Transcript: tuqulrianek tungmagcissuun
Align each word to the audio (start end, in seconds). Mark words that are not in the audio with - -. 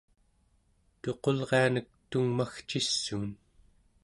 tuqulrianek 1.01 1.87
tungmagcissuun 2.09 3.29